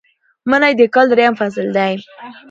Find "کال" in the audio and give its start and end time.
0.93-1.05